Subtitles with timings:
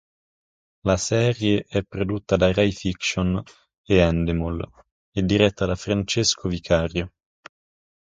[0.83, 3.39] La serie è prodotta da Rai Fiction
[3.83, 4.59] e Endemol,
[5.11, 7.11] e diretta da Francesco Vicario.